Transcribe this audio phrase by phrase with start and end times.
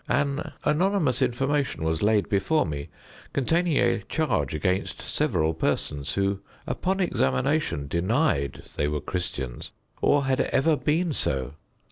[0.09, 2.89] An anonymous information was laid before me,
[3.33, 9.69] containing a charge against several persons, who upon examination denied they were Christians,
[10.01, 11.53] or had ever been so.